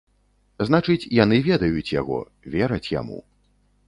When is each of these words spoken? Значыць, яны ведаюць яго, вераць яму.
Значыць, 0.67 1.09
яны 1.23 1.37
ведаюць 1.49 1.93
яго, 2.01 2.17
вераць 2.55 2.91
яму. 2.95 3.19